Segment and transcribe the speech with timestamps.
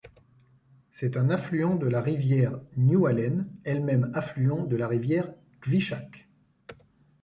[0.89, 5.31] C'est un affluent de la rivière Newhalen, elle-même affluent de la rivière
[5.61, 6.27] Kvichak.